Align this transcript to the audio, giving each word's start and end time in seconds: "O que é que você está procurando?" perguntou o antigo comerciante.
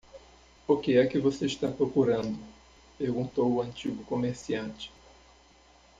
"O 0.67 0.77
que 0.77 0.97
é 0.97 1.05
que 1.05 1.19
você 1.19 1.45
está 1.45 1.67
procurando?" 1.71 2.35
perguntou 2.97 3.51
o 3.51 3.61
antigo 3.61 4.03
comerciante. 4.05 4.91